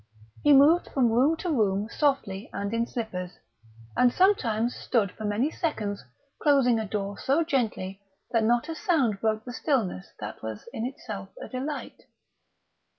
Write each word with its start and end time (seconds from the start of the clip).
He 0.41 0.51
moved 0.51 0.87
from 0.89 1.11
room 1.11 1.37
to 1.37 1.51
room 1.51 1.87
softly 1.91 2.49
and 2.53 2.73
in 2.73 2.87
slippers, 2.87 3.37
and 3.95 4.11
sometimes 4.11 4.75
stood 4.75 5.11
for 5.11 5.25
many 5.25 5.51
seconds 5.51 6.03
closing 6.41 6.79
a 6.79 6.87
door 6.87 7.19
so 7.19 7.43
gently 7.43 8.01
that 8.31 8.43
not 8.43 8.67
a 8.67 8.73
sound 8.73 9.21
broke 9.21 9.45
the 9.45 9.53
stillness 9.53 10.07
that 10.19 10.41
was 10.41 10.67
in 10.73 10.87
itself 10.87 11.29
a 11.39 11.47
delight. 11.47 12.01